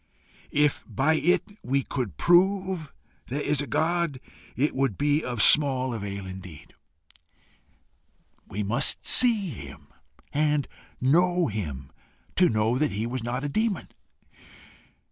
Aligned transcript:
If 0.55 0.83
by 0.87 1.13
it 1.13 1.43
we 1.61 1.83
could 1.83 2.17
prove 2.17 2.91
there 3.27 3.39
is 3.43 3.61
a 3.61 3.67
God, 3.67 4.19
it 4.55 4.73
would 4.73 4.97
be 4.97 5.23
of 5.23 5.43
small 5.43 5.93
avail 5.93 6.25
indeed: 6.25 6.73
we 8.47 8.63
must 8.63 9.05
see 9.05 9.49
him 9.51 9.89
and 10.33 10.67
know 10.99 11.45
him, 11.49 11.91
to 12.35 12.49
know 12.49 12.79
that 12.79 12.93
he 12.93 13.05
was 13.05 13.21
not 13.23 13.43
a 13.43 13.47
demon. 13.47 13.89